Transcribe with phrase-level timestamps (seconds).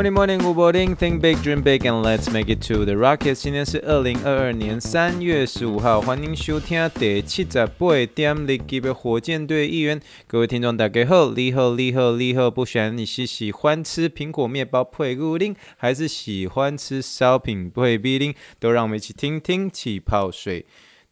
[0.00, 0.96] Morning, morning, good morning.
[0.96, 3.34] Think big, dream big, and let's make it to the rocket.
[3.34, 10.00] 今天是二零二二年三月十五号，欢迎收听第七十八点立即的火箭队一员。
[10.26, 12.50] 各位听众大家好，你好，你好，你好。
[12.50, 18.34] 不晓得你是喜欢吃苹果面包配布丁，还是喜欢吃烧饼配布丁？
[18.58, 20.64] 都让我们一起听听气泡水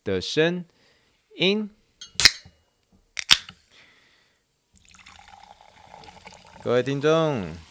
[0.02, 0.64] 的声
[1.36, 1.68] 音。
[6.64, 7.67] 各位听众。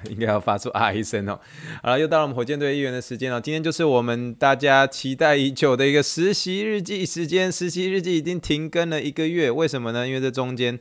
[0.10, 1.38] 应该要发出啊一声哦！
[1.82, 3.40] 好了，又到了我们火箭队预言的时间了。
[3.40, 7.50] 今天就是我们大家期待已久的一个实习日记时间。
[7.50, 10.06] 实习日记已经停更了一个月，为什么呢？
[10.06, 10.78] 因为这中间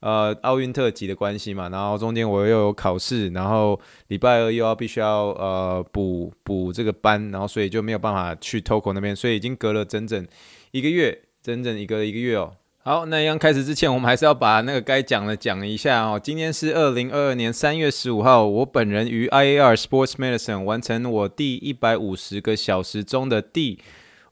[0.00, 10.26] 呃奥运特辑的关系嘛，然后中间我又有考试，然后礼拜二又要必须要呃补补这个班，然后所以就没有办法去 Toko 那边，所以已经隔了整整
[10.70, 12.52] 一个月，整整一个一个月哦。
[12.82, 16.18] 好，那一样开始之前，我们还是要把那个该讲的讲一下哦。
[16.18, 23.78] 今天是二零二二年三月十五号，我本人于 IAR Sports Medicine 完成我第一百五十个小时中的第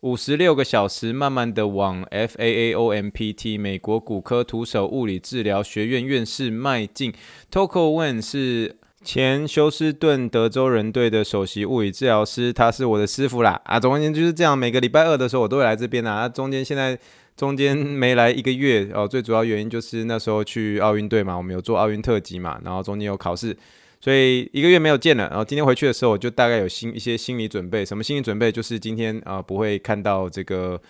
[0.00, 7.12] 五十六个小时，慢慢的往 FAAOMPT 美国骨科徒手物理治疗学院院士迈进。
[7.52, 13.60] Toko Wen 是前休斯顿德州人队的首席物理治疗师，他是我的师傅啦。
[13.66, 16.20] 啊，总而言之就是这样，每个礼拜二的时候我都会来这边啊。
[16.20, 16.98] 啊中间现在。
[17.38, 23.56] 中间没来一个月哦，最主要原因就是那时候去奥运队嘛，我们有做奥运特辑嘛，然后中间有考试，
[24.00, 25.28] 所以一个月没有见了。
[25.28, 27.84] 然后今天回去的时候，我就大概有心一些心理准备。
[27.84, 28.50] 什么心理准备？
[28.50, 30.82] 就是今天啊、不会看到这个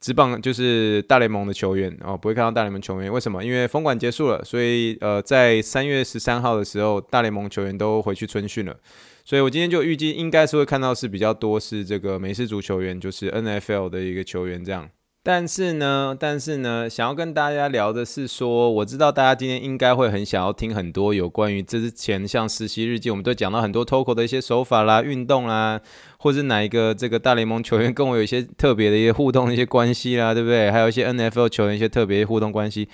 [0.00, 3.12] 职棒，就是大联盟的球员哦，不会看到大联盟球员。
[3.12, 3.44] 为什么？
[3.44, 8.74] 因为封馆结束了，所以呃在三月十三号的时候，大联盟球员都回去春训了，
[9.22, 14.88] 所以我今天就预计应该是会看到是比较多是这个美式足球员，就是 NFL 的一个球员这样。
[15.22, 25.78] 但是呢，但是呢，想要跟大家聊的是说，我知道大家今天应该会很想要听很多有关于之前像实习日记，我们都讲到很多 TOCO 的一些手法啦、运动啦，
[26.16, 30.70] 或是哪一个这个大联盟球员跟我有一些特别的一些互动的一些关系啦，对不对？
[30.70, 32.88] 还有一些 NFL 球员一些特别互动关系。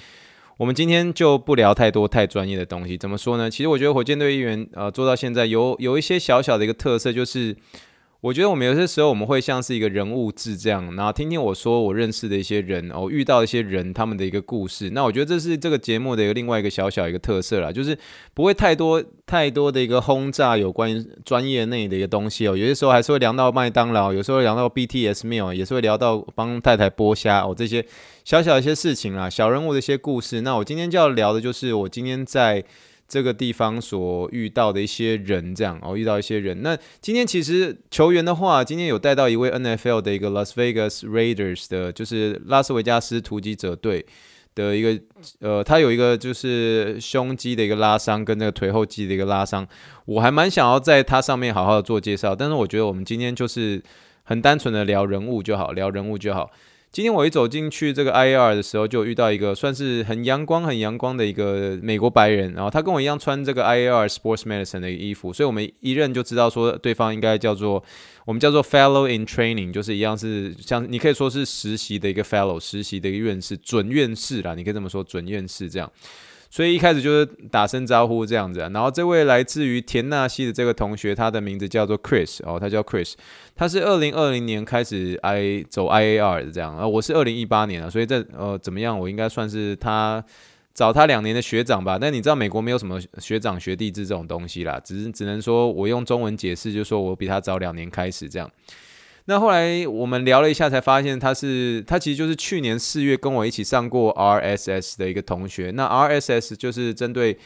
[0.56, 2.98] 我们今天就不聊太多太专业的东西。
[2.98, 3.48] 怎么说呢？
[3.48, 7.56] 其实我觉得火箭队议员呃做到现在有有一些小小的一个特色，就是。
[8.26, 14.91] 我觉得我们有些时候我们会像是一个人物志这样，然后听听我说我认识的一些人哦，遇到一些人他们的一个故事。
[14.91, 17.97] 那我觉得这是这个节目的一个另外一个小小一个特色啦，就是
[18.34, 22.56] 不会太多太多的一个轰炸有关专业内的一个东西哦。
[22.56, 27.86] 有些时候还是会聊到麦当劳，有时候会聊到 BTS meal，也是会聊到帮太太剥虾哦，这些
[28.25, 30.41] 小小一些事情啦，小人物的一些故事。
[30.41, 32.65] 那我今天就要聊的就是我今天在。
[33.09, 36.62] 这个地方所遇到的一些人，这样哦，遇到一些人。
[36.62, 44.05] 那今天其实球员的话，今天有带到一位 NFL 的一个 Las Vegas Raiders 的，就是拉斯维加斯突击者队
[44.55, 45.00] 的一个，
[45.39, 49.66] 呃，他有一个就是胸肌的一个拉伤，跟那个腿后肌的一个拉伤。
[50.06, 53.83] 我还蛮想要在他上面好好的做介绍，但是我觉得我们今天就是
[54.25, 56.50] 很单纯的聊人物就好，聊人物就好。
[56.97, 67.84] 今天我一走进去这个 I R 的时候，就遇到一个算是很阳光、很阳光的一个美国白人，然后他跟我一样穿这个 I R Sports Medicine 的衣服，所以我们一认就知道说对方应该叫做
[68.25, 75.93] 我们叫做 Fellow in Training，就是一样是像你可以说是实习的一个 Fellow，实习的一个院士、准院士啦，你可以这么说，准院士这样。
[76.49, 83.15] 所以一开始就是打声招呼这样子，然后这位来自于田纳西的这个同学，他的名字叫做 Chris 哦，他叫 Chris，
[83.55, 90.25] 他是二零二零年开始 I 走 IAR 的这样，啊，我是二零一八年啊，所以这呃怎么样，我应该算是他
[90.73, 98.51] 找他两年的学长吧，但你知道美国没有什么学长学弟制这种东西啦，只是只能说我用中文解释，就说我比他早两年开始这样。
[99.28, 105.72] 那后来我们聊了一下，才发现他是他其实就是去年四月跟我一起上过 RSS 的一个同学。
[105.72, 107.36] 那 RSS 就是针对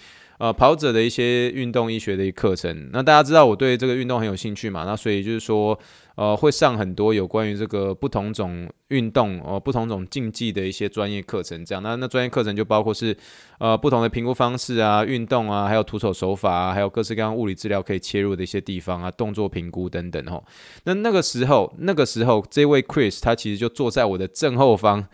[0.40, 2.90] 呃跑者的一些运动医学的一课程。
[2.92, 4.82] 那大家知道我对这个运动很有兴趣嘛？
[4.84, 5.78] 那所以就是说。
[6.16, 11.82] 呃，会上很多有关于这个不同种运动哦、呃，不同种竞技的一些专业课程，这样。
[11.82, 13.16] 那那专业课程就包括是
[13.58, 20.44] 呃不同的评估方式啊，运动啊，还有徒手手法啊，还有各式各样物理治疗可以切入的一些地方啊，动作评估等等吼。
[20.84, 25.06] 那那个时候，那个时候，这位 Chris 他其实就坐在我的正后方。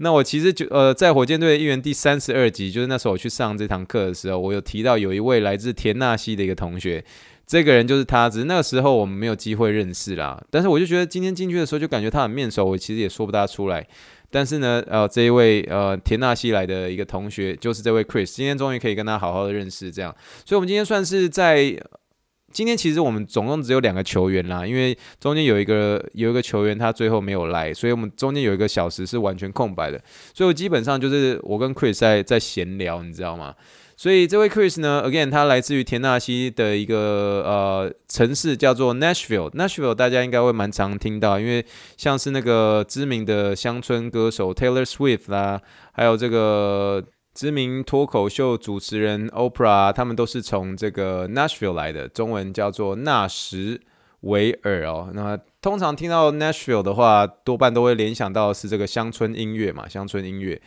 [0.00, 7.04] 那我其实就呃在火箭队的预言第三十二集，就是那时候我去上这堂课的时候，我有提到有一位来自田纳西的一个同学。
[7.46, 10.40] 这个人就是他，只是那个时候我们没有机会认识啦。
[10.50, 13.84] 但是我就觉得今天进去的时候就感觉他很面熟，我其实也说不大出来。
[14.30, 20.14] 但是呢，呃，这一位呃田纳西来的一个同学就是这位 Chris，今天终于可以跟他好好的认识，这样。
[20.46, 21.76] 所以，我们今天算是在
[22.52, 30.00] 今天其实我们总共只有两个球员啦，因为中间有一个有一个球员他最后没有来，所以我们中间有一个小时是完全空白的。
[30.34, 33.54] 所以我基本上就是我跟 Chris 在在闲聊，你知道吗？
[33.96, 39.50] 所以这位 Chris 呢，again，他来自于田纳西的一个呃城市，叫做 Nashville。
[39.50, 41.62] Nashville 大家应该会蛮常听到，因为
[41.98, 45.60] 像是那个知名的乡村歌手 Taylor Swift 啦，
[45.92, 47.04] 还有这个
[47.40, 53.80] 知名脱口秀主持人 Oprah，他们都是从这个 Nashville 来的，中文叫做纳什
[54.20, 55.10] 维尔哦。
[55.14, 60.60] 那通常听到 Nashville 的话，多半都会联想到是这个乡村音乐嘛，乡村音乐。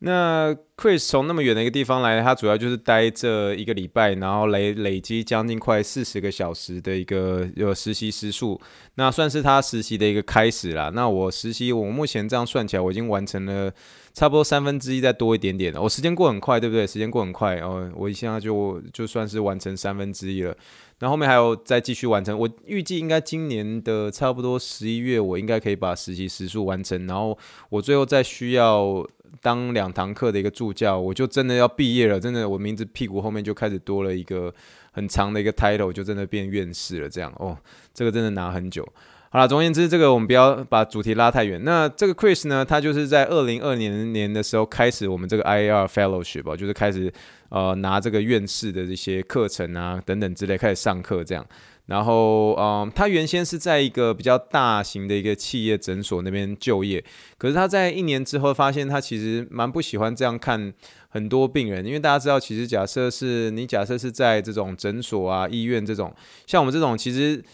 [0.00, 8.60] 那 Chris 从那么远的一个地方来，他主要就是待这一个礼拜，然后累累积将近快四十个小时的一个有实习时数，
[8.96, 10.92] 那算是他实习的一个开始啦。
[10.94, 13.72] 那我实习，我目前这样算起来，我已经完成了
[14.18, 15.80] 差不多三分之一，再多一点点了。
[15.80, 16.84] 我时间过很快，对不对？
[16.84, 20.52] 时间过很快哦，我现在就就算是完成三分之一了。
[20.98, 27.06] 然后后面还有再继续完成，我预计应该今年的差不多十一月，我应该可以把实习时数完成。
[27.06, 27.38] 然后
[27.68, 29.06] 我最后再需要
[29.40, 32.18] 当两堂课的一个助教，我就真的要毕业了。
[32.18, 34.52] 真的，我名字屁股后面就开始多了一个
[34.90, 37.08] 很长的一个 title，就真的变院士了。
[37.08, 37.56] 这样哦，
[37.94, 38.84] 这个真的拿很久。
[39.30, 41.62] 好了，总而言之，这个我们不要把主题拉太远。
[41.62, 47.12] 那这个 Chris 呢，他就是在二零二零年的时候开始我们这个 IAR Fellowship，就是开始
[47.50, 51.44] 呃拿这个院士的这些课程啊等等之类开始上课这样。
[51.84, 57.04] 然后嗯、呃，他原先是在一个比较大型的一个企业诊所那边就业，
[57.36, 60.72] 可是他在一年之后发现他其实蛮不喜欢这样看
[61.10, 66.14] 很多病人，因为大家知道，其实假设是你假设是在这种诊所啊、医院这种，
[66.46, 67.44] 像我们这种其实。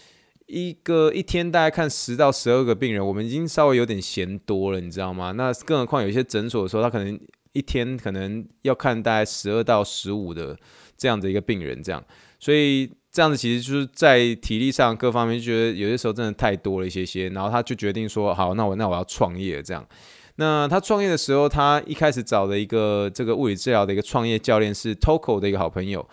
[0.47, 5.31] 一个一天大概看十到十二个病人，我们已经稍微有点嫌多了，你知道吗？
[5.31, 7.19] 那更何况有些诊所的时候，他可能
[7.53, 10.55] 一天可能要看大概十二到十五的
[10.95, 12.03] 这样的一个病人，这样，
[12.39, 19.87] 所以这样子其实就是在体力上各方面就觉得有些时候真的太多了一些些，然后他就决定说，好，那我那我要创业这样。
[20.35, 26.05] 那他创业的时候，他一开始找的一个这个物理治疗的一个创业教练是 Toko 的一个好朋友。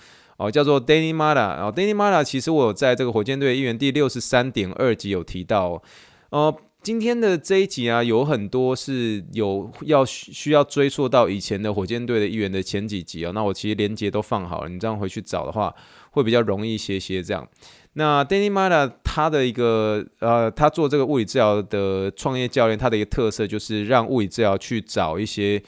[0.43, 5.83] 哦，叫做 Danny Mata，然后 Danny Mata 其实我有在这个火箭队一员第六十三点二集有提到哦，
[6.31, 15.73] 呃，今天的这一集啊，有很多是有要需要追溯到以前的火箭队的一员的前几集哦，那我其实连结都放好了，你这样回去找的话
[16.11, 17.47] 会比较容易一些些这样。
[17.93, 25.63] 那 Danny Mata 他的一个呃，他做这个物理治疗的创业教练，他的一个特色就是让物理治疗去找一些。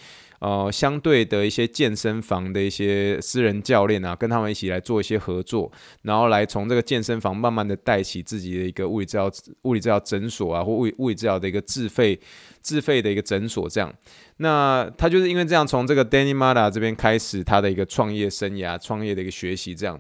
[0.45, 9.33] 呃，相对的一些健身房的一些私人教练啊，跟他们一起来做一些合作，然后来从这个健身房慢慢的带起自己的一个物理治疗、
[9.63, 12.21] 物理治疗诊所啊，或物理物理治疗的一个自费
[12.61, 13.91] 自费的一个诊所这样。
[14.37, 19.99] 那他就是因为这样，从这个 Danny Mada 这边开始他的一个创业生涯、创业的一个学习这样。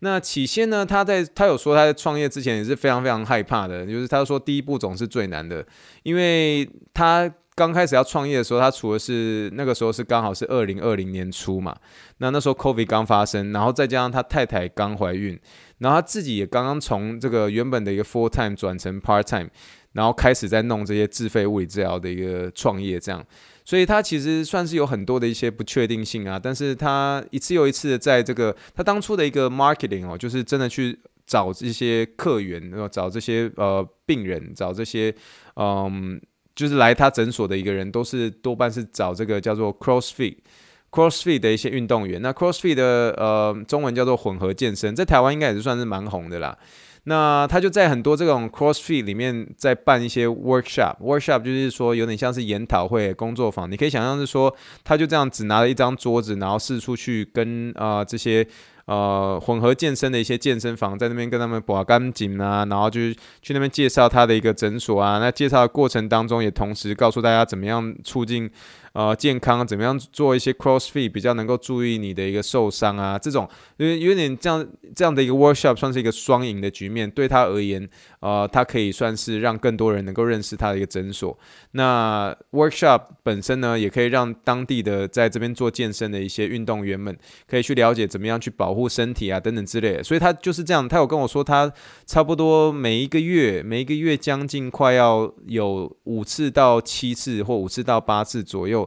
[0.00, 5.66] 那起先呢，他在他有说他在创业之前也是非常非常害怕的，就是他说第一步总是最难的，
[6.02, 7.32] 因为他。
[7.58, 11.76] 刚开始要创业的时候，他除了是那个时候是刚好是二零二零年初嘛，
[12.18, 15.36] 那那时候 COVID 刚发生，然后再加上他太太刚怀孕，
[15.78, 19.48] 然后他自己也刚刚从这个原本的一个 full time 转成 part time，
[19.90, 23.26] 然后开始在弄这些自费物理治疗的一个创业，这样，
[23.64, 30.96] 所以他其实算是有很多的一些不确定性啊，但是他一次又一次的在这个他当初的一个 marketing 哦，就是真的去
[31.26, 35.12] 找这些客源，然后找这些呃病人，找这些
[35.56, 36.20] 嗯。
[36.58, 42.20] 就是来他诊所的一个人，都是多半是找这个叫做 CrossFit，CrossFit 的一些运动员。
[42.20, 46.58] 那 CrossFit 的呃中文叫做混合健身，在台湾应该也是算是蛮红的啦。
[47.04, 53.70] 那他就在很多这种 CrossFit 里面在办一些 workshop，workshop 就是说有点像是研讨会、工作坊。
[53.70, 58.44] 你可以想象是说，他就这样只拿了一张桌子，然后四处去跟啊、这些。
[58.88, 65.18] 呃，混合健身的一些健身房，在那边跟他们把干净啊，然后就去那边介绍他的一个诊所啊。
[65.18, 68.50] 那介绍的过程当中，也同时告诉大家怎么样促进。
[68.92, 73.18] 呃，健康怎么样做一些 CrossFit 比较能够注意你的一个受伤啊？
[73.18, 77.08] 这种因为有点这样这样的一个 workshop，算是一个双赢的局面。
[77.10, 77.88] 对他而言，
[78.20, 81.36] 呃，他可以算是让更多人能够认识他的一个诊所。
[81.72, 87.16] 那 workshop 本身呢，也可以让当地的在这边做健身的一些运动员们，
[87.46, 90.02] 可以去了解怎么样去保护身体啊等等之类的。
[90.02, 91.72] 所以他就是这样，他有跟我说，他
[92.06, 98.77] 差不多每一个月每一个月将近快要有五次到七次或五次到八次左右。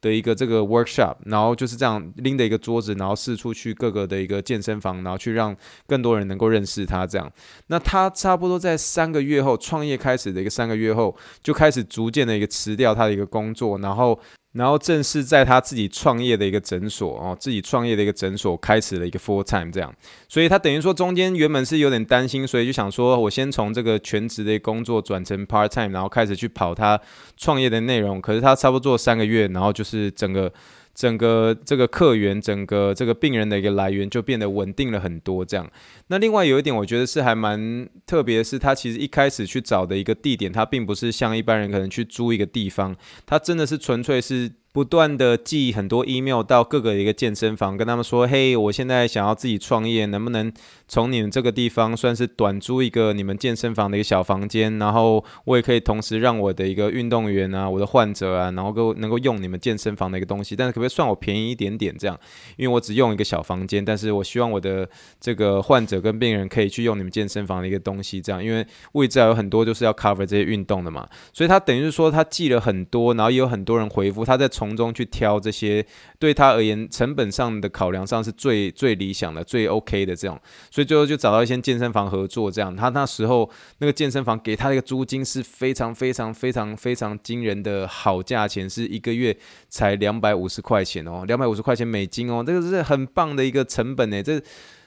[0.00, 7.06] 的一个这个 workshop，然后就是这样拎着一个桌子，然后四处去各个的一个健身房，然后去让更多人能够认识他。
[7.06, 7.32] 这样，
[7.68, 14.20] 那他差不多在三个月后创业开始的一个三个月后，就开始逐渐的一个辞掉他的一个工作，然后。
[14.52, 19.94] 然后正式在他自己创业的一个诊所哦，自己创业的一个诊所开始了一个 full time 这样，
[20.28, 27.00] 所以他等于说中间原本是有点担心，所以就想说我先从这个全职的工作转成 part time，然后开始去跑他
[27.36, 28.20] 创业的内容。
[28.20, 30.52] 可是他差不多做三个月，然后就是整个。
[31.00, 35.42] 整个这个客源，整个这个病人的一个来源就变得稳定了很多。
[35.42, 35.66] 这样，
[36.08, 44.52] 那另外有一点，我觉得是还蛮特别的是，他其实一开始去找的一个地点，他并不是像一般人可能去租一个地方，他真的是纯粹是。
[44.72, 50.52] 不断的寄很多 email 到各个一个健身房，跟他们说：“嘿，我现在想要自己创业，能不能
[50.86, 54.78] 从你们这个地方算是短租一个你们健身房的一个小房间？
[54.78, 62.16] 然后我也可以同时让我的一个运动员啊，我的患者啊，然后够能够用你们健身房的一个东西，但是可不可以算我便宜一点点这样？
[62.56, 64.88] 因为我只用一个小房间，但是我希望我的
[65.20, 74.48] 这个患者跟病人可以去用你们健身房的一个东西，这样，因为物理治疗有很多就是要 cover 这些运动的嘛，所以他等于是说他寄了很多，然后也有很多人回复他在。
[74.60, 75.82] 从中去挑这些
[76.18, 80.38] 对他而言成本上的考量上是最最理想的、最 OK 的这种，
[80.70, 82.50] 所以最后就找到一些健身房合作。
[82.50, 89.34] 这样，他那时候那个健身房给他的一个租金是非常非常非常非常惊人的好价钱，是一个月
[89.70, 94.38] 才两百五十块钱哦，两百五十块钱美金哦，这个是很棒的一个成本呢，这。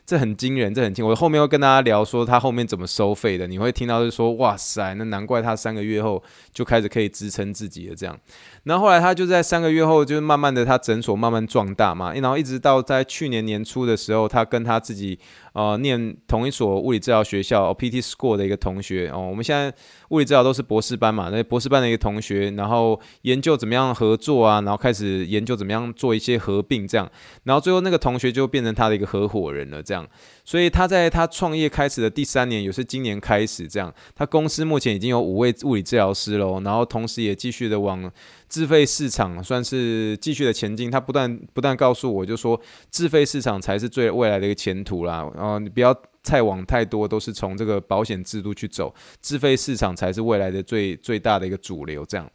[0.05, 1.05] 这很惊人，这很惊。
[1.05, 8.17] 我后面会跟大家聊说他后面怎么收费的，你会听到就说，哇塞，那难怪他三个月后就开始可以支撑自己了这样。
[8.63, 15.19] 然后后来他就在三个月后，就是慢慢的他诊所慢慢壮大嘛，然后一直到在去年年初的时候，他跟他自己。
[15.53, 19.71] 呃，念同一所物理治疗学校，，PT School 的一个同学哦，我们现在
[20.09, 27.07] 物理治疗都是博士班嘛，那博士班的一个同学，然后研究怎么样合作啊，然后开始研究怎么样做一些合并这样，
[27.43, 30.07] 然后最后那个同学就变成他的一个合伙人了这样，
[30.43, 38.11] 所以他在他创业开始的第三年，也是今年开始这样，他公司目前已经有五位物理治疗师了，然后同时也继续的往。
[38.53, 45.27] 自费市场算是继续的前进，他不断不断告诉我，就说自费市场才是最未来的一个前途啦。
[45.33, 45.91] 然后你不要
[46.21, 52.29] 太往太多，都是从这个保险制度去走，自费市场才是未来的最最大的一个主流，这样。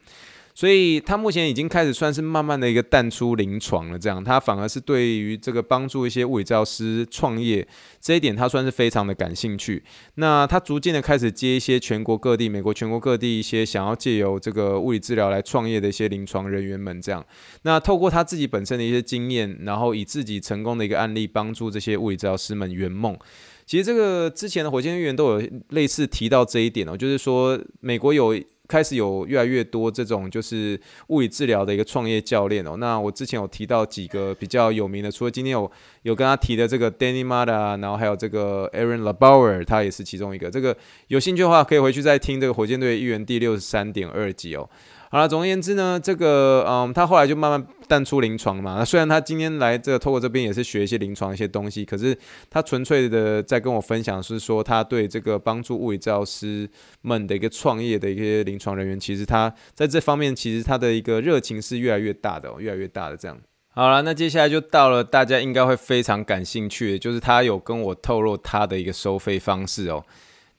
[0.59, 7.65] 所以他目前已经开始算是慢慢的一个淡出临床了，这样他反而是对于这个帮助一些物理治疗师创业
[8.01, 9.81] 这一点，他算是非常的感兴趣。
[10.17, 17.25] 那他逐渐的开始接一些全国各地、美国全国各地一些想要借由这个物理治疗来创业的一些临床人员们，这样。
[17.63, 23.17] 那透过他自己本身的一些经验，然后以自己成功的一个案例帮助这些物理治疗师们圆梦。
[23.65, 28.35] 其实这个之前的火箭队员都有类似提到这一点哦，就是说美国有。
[28.69, 32.77] 开始有越来越多这种就是物理治疗的一个创业教练哦。
[32.77, 35.69] 那我之前有提到几个比较有名的，除了今天有
[36.03, 40.51] 有跟他提的这个 Danny Mada，然后还有这个 Aaron Labauer，他也是其中一个。
[40.51, 44.69] 这个有兴趣的话，可以回去再听这个火箭队议员第六十三点二集哦。
[45.11, 48.77] 好了，总而言之呢，这个嗯，他后来就慢慢淡出临床嘛。
[48.79, 52.15] 那虽然他今天来这个透过这边也是学一些临床一些东西，可是
[52.51, 56.69] 他纯粹的在跟我分享是说，他对这个帮助物理治疗师
[57.01, 63.39] 们的一个创业的一些临床人员，其实他在这方面其实他的一个热情是越来越大的，越来越大的这样。
[63.71, 70.05] 好了，那接下来就到了大家应该会非常感兴趣的，就是他有跟我透露他的一个收费方式哦，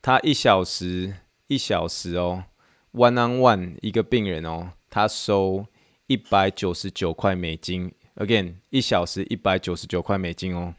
[0.01, 1.13] 他一小时
[1.45, 2.45] 一小时哦。
[2.99, 5.65] One on one 一个病人哦，他收
[6.07, 10.73] 一百九十九块美金，again 一小时一百九十九块美金哦，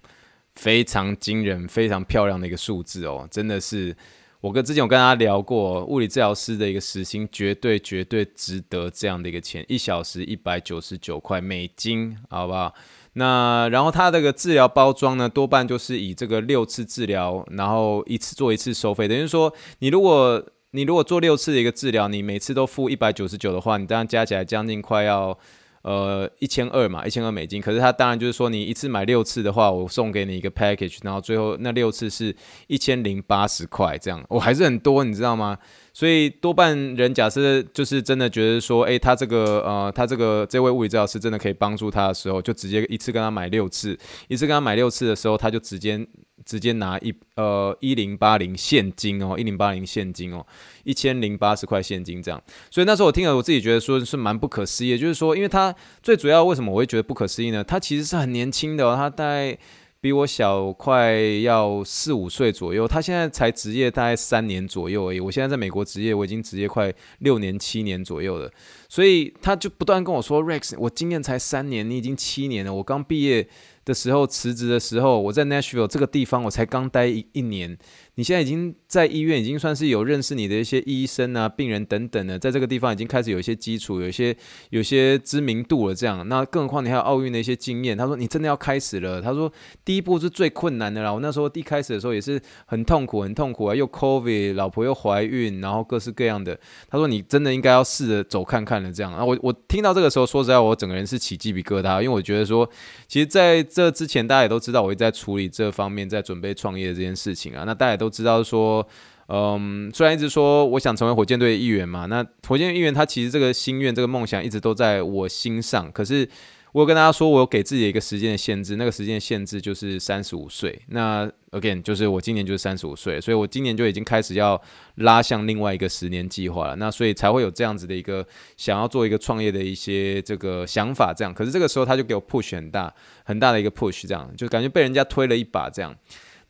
[0.54, 3.96] 非常惊人、非常漂亮的一个数字哦，真的是
[4.42, 12.74] 我跟之前有跟他聊过，物理治疗师的一个时薪绝对绝对值得这样的一个钱，一小时一百九十九块美金，好不好？
[13.14, 25.36] 那然后他这个治疗包装呢，多半就是以这个六次治疗，然后一次做一次收费，等于说你如果你如果做六次的一个治疗，你每次都付一百九十九的话，你当然加起来将近快要
[25.82, 27.60] 呃一千二嘛，一千二美金。
[27.60, 32.32] 可是他当然就是说，你一次买六次的话，我送给你一个 package，然后最后那六次是
[32.68, 35.58] 一千零八十块这样，我、还是很多，你知道吗？
[35.92, 43.98] 所以多半人假设就是真的觉得说，诶，他这个呃，他这个这位物理治疗师真的可以帮助他的时候，就直接一次跟他买六次，
[44.28, 46.06] 一次跟他买六次的时候，他就直接。
[46.50, 50.44] 直接拿一呃一零八零现金哦，一零八零现金哦，
[50.82, 52.42] 一千零八十块现金这样。
[52.72, 57.62] 所以那时候我听了，我自己觉得说是蛮不可思议的，就是说，因为他最主要为什么我会觉得不可思议呢？
[57.62, 59.56] 他其实是很年轻的哦，他大概
[60.00, 65.20] 比我小快要四五岁左右，他现在才职业大概三年左右而已。
[65.20, 68.50] 我现在在美国职业，我已经职业快六年七年左右了，
[68.88, 72.72] 所以他就不断跟我说：“Rex，我经验才三年，你已经七年了。
[72.72, 73.46] 我刚毕业
[73.84, 77.78] 的时候辞职的时候，我在 Nashville 这个地方我才刚待一一年。”
[78.20, 84.36] 你现在已经在医院，已经算是有认识你的一些医生啊、病人等等的，在这个地方已经开始有一些基础、有一些
[84.68, 85.94] 有些知名度了。
[85.94, 87.96] 这样，那更何况你还有奥运的一些经验。
[87.96, 89.22] 他说你真的要开始了。
[89.22, 89.50] 他说
[89.86, 91.10] 第一步是最困难的啦。
[91.10, 96.60] 我那时候一开始的时候也是很痛苦、很痛苦啊，又 COVID，老婆又怀孕，然后各式各样的。
[96.90, 98.92] 他说你真的应该要试着走看看了。
[98.92, 102.68] 这样啊，我我听到这个时候，说实在，我整个人是起鸡皮疙瘩，因为我觉得说，
[103.08, 107.64] 其实在这之前，大家也都知道我一直在处理这方面，在准备创业这件事情啊。
[107.64, 108.86] 那大家也都知道说，
[109.28, 115.90] 嗯，虽然一直说我想成为火箭队的一员嘛，那火箭队一员他其实这个心愿、这个梦想一直都在我心上。
[115.92, 116.28] 可是
[116.72, 120.80] 我有跟大家说，我有给自己一个时间的限制，那个时间的限制就是三十五岁。
[120.88, 124.60] 那 again 就是我今年就是三十五岁，所以我今年就已经开始要
[124.96, 126.76] 拉向另外一个十年计划了。
[126.76, 128.24] 那所以才会有这样子的一个
[128.56, 131.34] 想要做一个创业的一些这个想法，这样。
[131.34, 132.92] 可是这个时候他就给我 push 很大
[133.24, 135.92] 很大的一个 push，这样就感觉被人家推了一把，这样。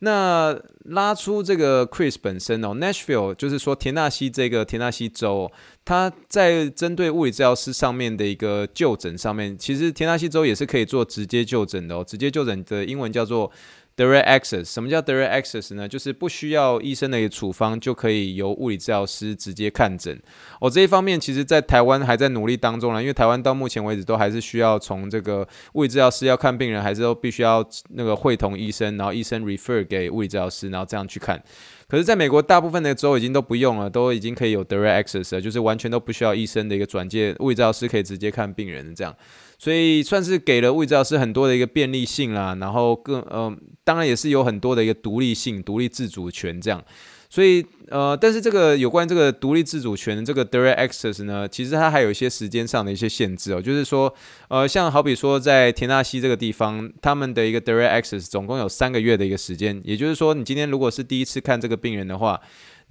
[0.03, 0.55] 那
[0.85, 5.51] 拉出这个 Chris 本身哦，Nashville 就是说田纳西这个田纳西州，
[5.85, 13.51] 它在针对物理治疗师上面的一个就诊上面，其实田纳西州也是可以做直接就诊的哦，直接就诊的英文叫做。
[14.01, 15.87] Direct access，什么叫 direct access 呢？
[15.87, 20.19] 就是不需要医生的一个处方，就可以由物理治疗师直接看诊。
[20.59, 31.39] 哦，这一方面其实，在台湾还在努力当中啦，因为台湾到目前为止都还是需要从这个物理治疗师要看病人，还是都必须要那个会同医生，然后医生 refer 给物理治疗师，然后这样去看。
[31.87, 39.15] 可是，在美国大部分的州已经都不用了，都已经可以有 direct access 了，就是完全都不需要医生的一个转介，物理治疗师可以直接看病人这样。
[39.61, 46.83] 所以算是给了物理治疗师很多的一个便利性啦，然后更呃，当然也是有很多的一个独立性、独立自主权这样。
[47.29, 54.11] 所以呃，但是这个有关这个独立自主权的这个 direct access 呢，其实它还有一些时间上的一些限制哦，就是说
[54.47, 62.41] 呃，像好比说在田纳西这个地方，他们的一个 direct access 总共有三个月的一个时间，也就是说，你今天如果是第一次看这个病人的话。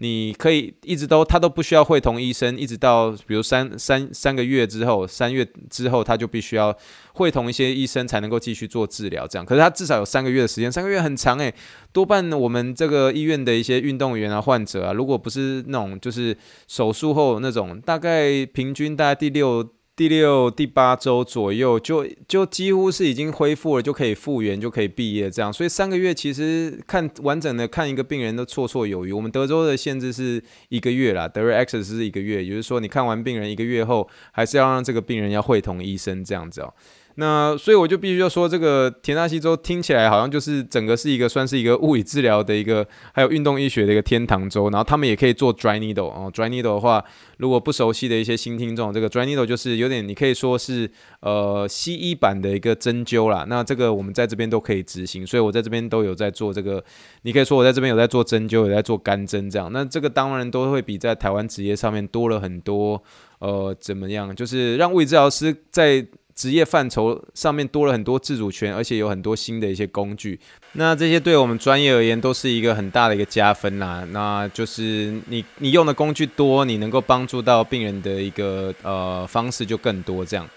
[0.01, 6.75] 你可以一直都，他都不需要会同医生，一直到比如三三三个月之后，三月之后他就必须要
[7.13, 9.45] 会同一些医生才能够继续做治疗，这样。
[9.45, 11.55] 可是他至少有三个月的时间，三个月很长诶。
[11.93, 16.35] 多半我们这个医院的一些运动员啊、患者啊，如果不是那种就是
[16.67, 19.69] 手术后那种，大概平均大概第六。
[20.01, 25.53] 第六、第八周左右，就就几乎是已经恢复了，就可以复原，就可以毕业这样。
[25.53, 29.13] 所以三个月其实看完整的看一个病人都绰绰有余。
[29.13, 36.73] 我们德州的限制是一个月啦德瑞 x 是一个月，也就是说你看完病人一个月后，还是要让这个病人要会同医生这样子哦。
[37.21, 44.71] 那所以我就必须要说，这个田纳西州听起来好像就是整个是一个算是一个物理治疗的一个，还有运动医学的一个天堂州。
[44.71, 47.05] 然后他们也可以做 dry needle 哦，dry needle 的话，
[47.37, 53.45] 如果不熟悉的一些新听众，这个 dry needle 就是有点你可以说是呃西医版的一个针灸啦。
[53.47, 56.83] 那这个我们在这边都可以执行，所以我在这边都有在做这个。
[57.23, 59.71] 你可以说我在这边有在做针灸，有在做干针这样。
[59.71, 63.03] 那这个当然都会比在台湾职业上面多了很多。
[63.41, 64.37] 呃，怎么样？
[64.37, 70.39] 就是让物理治疗师在职业范畴上面多了很多自主权，而且有很多新的一些工具。
[70.73, 74.07] 那这些对我们专业而言都是一个很大的一个加分啦。
[74.13, 80.49] 那就是你你用的工具多，你能够帮助到病人的一个呃方式就更多这样。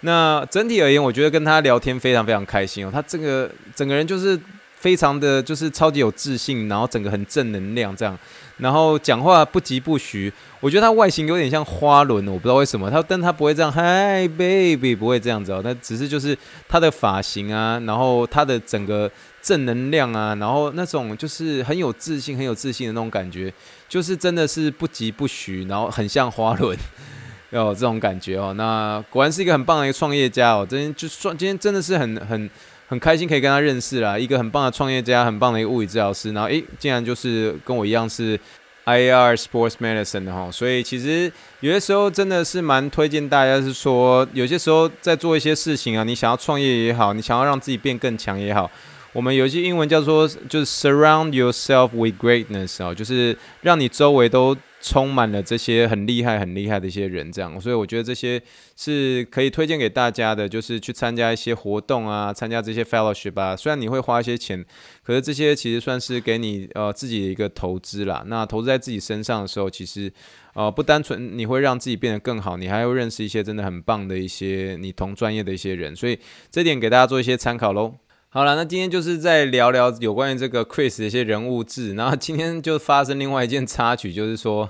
[0.00, 2.90] 那整体而言，我觉得跟他聊天非常非常开心哦。
[2.92, 4.38] 他这个整个人就是
[4.76, 8.16] 非常的就是超级有自信，然后整个很正能量这样。
[8.58, 16.36] 然后讲话不疾不徐，我觉得他外形有点像花轮，我不知道为什么他，但他不会这样，Hi baby，不会这样子哦，他只是就是
[16.66, 19.10] 他的发型啊，然后他的整个
[19.42, 23.52] 正能量啊，然后那种就是很有自信、很有自信的那种感觉，
[23.90, 26.74] 就是真的是不疾不徐，然后很像花轮，
[27.50, 28.54] 有这种感觉哦。
[28.54, 32.50] 那果然是一个很棒的一个创业家哦，今天就算今天真的是很很。
[32.88, 36.32] 很开心可以跟他认识啦，一个很棒的创业家，很棒的一个物理治疗师。
[36.32, 38.38] 然后诶，竟然就是跟我一样是
[38.84, 48.70] I R Sports Medicine 的哈，所以其实有些时候真的是蛮推荐大家，是说有些时候在做一些事情啊，你想要创业也好，你想要让自己变更强也好，
[49.12, 54.56] 我们有一句英文叫做就是 Surround yourself with greatness 啊，就是让你周围都。
[54.88, 58.40] 充满了这些很厉害、很厉害的一些人，这样，所以我觉得这些
[58.76, 63.56] 是可以推荐给大家的，就是去参加一些活动啊，参加这些 fellowship 啊。
[63.56, 64.64] 虽然你会花一些钱，
[65.02, 68.22] 可是这些其实算是给你呃自己的一个投资啦。
[68.28, 70.12] 那投资在自己身上的时候，其实
[70.54, 76.16] 呃不单纯你会让自己变得更好，你还会认识一些真的很棒的一些你同专业的一些人，所以
[76.48, 77.96] 这点给大家做一些参考喽。
[78.36, 84.68] 好了，那今天就是在聊聊有关于这个 Chris 的一些人物志， 然后今天就发生另外一件插曲，就是说，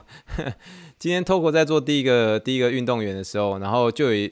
[1.01, 4.31] 今天 Toko 在做第一个第一个运动员的时候，然后就有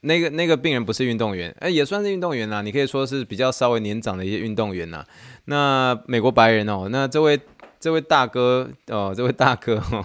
[0.00, 5.06] 那个那个病人不是运动员，哎，也算是运动员啦，你可以说是比较稍微年长的一些运动员啦。
[5.44, 7.38] 那美国白人哦，那这位。
[7.80, 10.02] 这位大哥哦，这位大哥哦，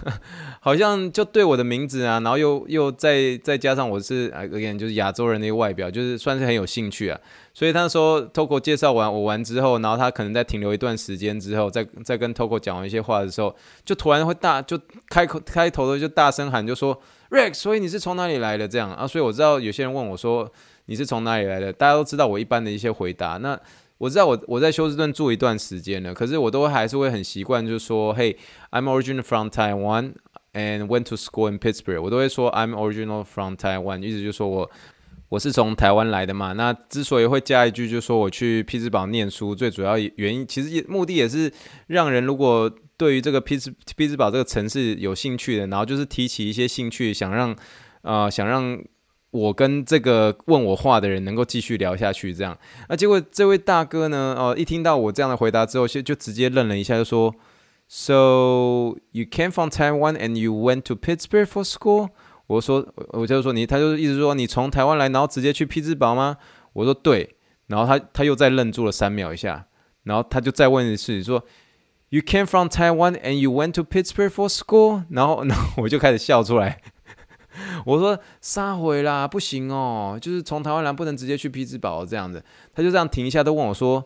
[0.62, 7.18] 好像就对我的名字啊，然后又又再再加上我是啊，again 就是亚洲人的一个外表，就是算是很有兴趣啊。
[7.54, 18.68] 所以他说 Toko 介绍完我完之后，然后他可能在停留一段时间之后，再再跟 Toko 讲完一些话的时候，就突然会大就开口开头的就大声喊，就说 Rex，所以你是从哪里来的？
[18.68, 20.52] 这样啊，所以我知道有些人问我说
[20.84, 23.58] 你是从哪里来的，大家都知道我一般的一些回答那。
[23.96, 28.34] 我知道我我在休斯顿住一段时间了，可是我都还是会很习惯，就是说，Hey,
[28.70, 30.14] I'm origin from Taiwan
[30.52, 32.00] and went to school in Pittsburgh。
[32.00, 34.70] 我都会说 I'm original from Taiwan，意思就是说我
[35.28, 36.52] 我是从台湾来的嘛。
[36.52, 41.52] 那之所以会加一句，就是说我去匹兹堡念书，最主要原因其实也目的也是
[41.86, 47.56] 让人如果对于这个匹兹匹兹堡这个城市有兴趣的，然后就是提起一些兴趣，想让、
[48.02, 48.82] 呃、想让。
[49.32, 52.58] 我跟这个问我话的人能够继续聊下去，这样，
[52.88, 57.32] 那结果这位大哥呢，哦，一听到我这样的回答之后，就就直接愣了一下，就说
[57.90, 62.10] ：“So you came from Taiwan and you went to Pittsburgh for school？”
[62.46, 66.36] 我说：“我就说你，他就意思说你从台湾来，然后直接去匹兹堡吗？”
[66.74, 69.66] 我说：“对。”然后他他又再愣住了三秒一下，
[70.04, 71.44] 然后他就再问一次说
[72.08, 76.80] ：“You came from Taiwan and you went to Pittsburgh for school？” 然后，然后我就开始笑出来。
[77.84, 82.42] 我说杀回啦，不行哦，就是从台湾来不能直接去匹兹堡这样子。
[82.72, 84.04] 他就这样停一下，都问我说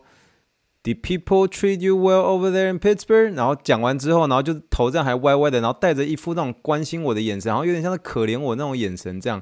[0.85, 9.41] ：“Did people treat you well over there in Pittsburgh？” 然后讲完之后，然后就头这样还歪歪的，然后带着一副那种关心我的眼神，然后有点像是可怜我那种眼神这样。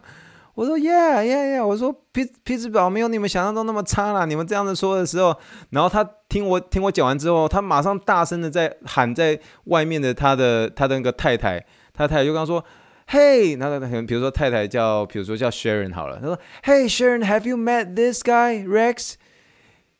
[0.56, 5.36] 我说：“Yeah, yeah, yeah。”我说：“匹匹兹堡没有你们想象中那么差啦。”你们这样子说的时候，
[5.72, 11.60] 然后他听我听我讲完之后，他马上大声的在喊在外面的他的他的那个太太，
[11.94, 12.64] 他太太就跟他说。
[13.06, 16.20] Hey，那个可能比如说太太叫，比如说叫 Sharon 好了。
[16.22, 19.16] 他说：“Hey Sharon，have you met this guy Rex?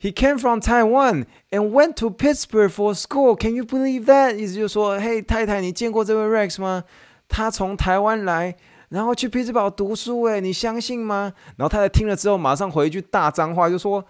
[0.04, 3.38] He came from Taiwan and went to Pittsburgh for school.
[3.38, 6.84] Can you believe that？” 意思就是说：“嘿，太太，你见过这位 Rex 吗？
[7.30, 8.58] 他从台湾来，
[8.90, 14.04] 然后去匹兹堡读书，诶，你相信吗？”然后太太听了之后，马上回一句大脏话，就说：“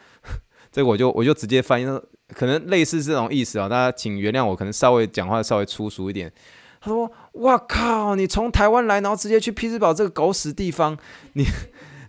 [0.74, 1.86] 这个我就我就直接翻译，
[2.34, 3.70] 可能类似这种意思啊。
[3.70, 6.34] 大家请原谅我，可能稍微讲话稍微粗俗一点。”
[6.82, 7.10] 他说
[7.44, 8.16] ：“哇靠！
[8.16, 10.98] 你从台湾来，然后直接去匹兹堡这个狗屎地方，
[11.34, 11.46] 你，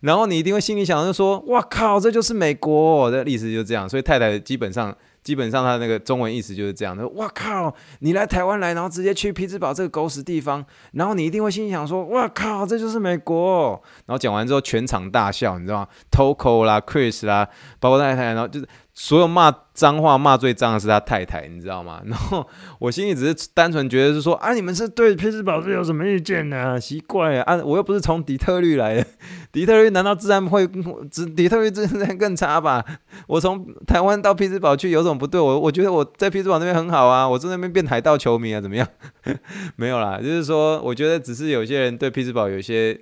[0.04, 3.10] 然后你一定会心里想着说：哇靠，这就是美国！
[3.10, 3.88] 的意思就是这样。
[3.88, 6.94] 所以太太基本上，基本上他那个中文意思就是这样。
[6.94, 10.62] 的：哇靠，你来台湾来，然后直接去匹兹堡这个狗屎地方，
[10.92, 13.82] 然后你一定会心里想说：哇靠，这就是美国！
[14.04, 17.48] 然后讲完之后，全场大笑，你知道吗？Toco 啦，Chris 啦，
[17.80, 22.00] 包括太太，然后就是。”所有骂脏话骂最脏的是他太太，你知道吗？
[22.06, 22.46] 然后
[22.78, 29.04] 我心里只是单纯觉得是说啊，你们是对匹兹堡是有什么意见呢、奇怪啊，我又不是从底特律来的，
[29.50, 30.64] 底特律难道治安会
[31.10, 32.84] 只底特律治安更差吧？
[33.26, 35.40] 我从台湾到匹兹堡去有什么不对？
[35.40, 38.86] 我我觉得我在匹兹堡那边很好啊，我在那边变海盗球迷啊，怎么样？
[39.74, 42.92] 没有啦，就是说我觉得只是有些人对匹兹堡有些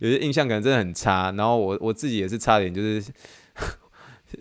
[0.00, 3.04] 有些印象可能真的很差，然后我我自己也是差点就是。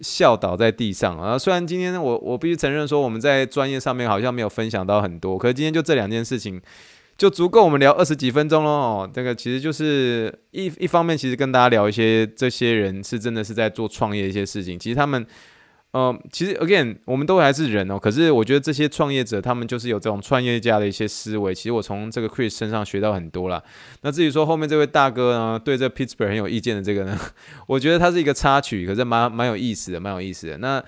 [0.01, 1.37] 笑倒在地上啊！
[1.37, 6.61] 虽然今天我我必须承认说我们在专业上面好像没有分享到很多，可是今天就这两件事情
[7.17, 9.09] 就足够我们聊二十几分钟喽。
[9.13, 15.25] 这个其实就是一一方面，其实跟大家聊一些这些人是真的是在做创业一些事情，其实他们。
[15.91, 17.99] 呃，其实 again，我们都还是人哦。
[17.99, 21.53] 可是我觉得这些创业者，他们就是有这种创业家的一些思维。
[21.53, 23.61] 其实我从这个 Chris 身上学到很多啦。
[24.01, 27.19] 那至于说后面这位大哥呢，对这 Pittsburgh 很有意见的这个呢，
[27.67, 30.57] 我觉得他是一个插曲，可是蛮蛮有意思的，蛮有意思的。
[30.57, 30.83] 那。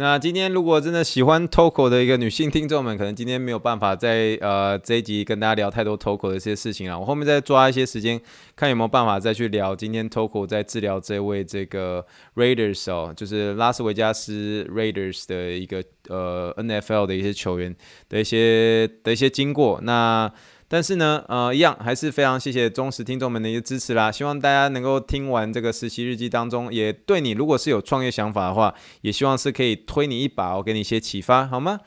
[0.00, 6.98] 那今天如果真的喜欢 Toko 的一个女性听众们，可能今天没有办法在呃这一集跟大家聊太多 Toko 的一些事情了。
[6.98, 8.18] 我后面再抓一些时间，
[8.56, 17.76] 看有没有办法再去聊今天 Toko 在治疗这位这个 Raiders 哦，就是拉斯维加斯 Raiders 的一个呃 NFL 的一些球员
[18.08, 19.80] 的一些的一些经过。
[19.82, 20.32] 那
[20.72, 24.12] 但是呢，呃，一样还是非常谢谢忠实听众们的一个支持啦。
[24.12, 31.80] 希望大家能够听完这个实习日记当中，也对你如果是有创业想法的话，也希望是可以推你一把，我给你一些启发，好吗？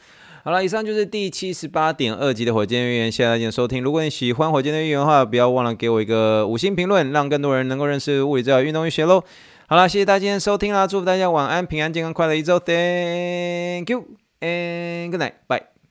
[0.43, 3.81] 好了，以上就是第七十八点二集的火箭队预言，谢谢大家收听。
[3.81, 9.23] 如果你喜欢火箭队预言的话，不要忘了给我一个五星评论，让更多人能够认识物理治疗运动医学喽。
[9.67, 12.59] 好了，谢谢大家今天收听啦，祝福大家晚安、平安、健康、快乐一周。
[12.59, 14.05] Thank you
[14.41, 15.72] and good night，bye。